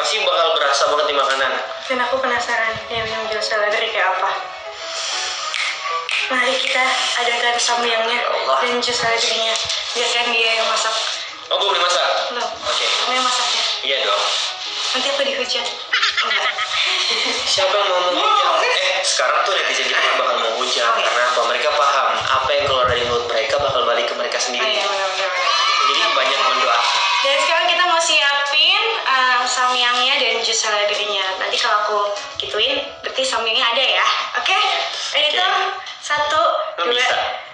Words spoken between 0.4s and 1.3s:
berasa banget di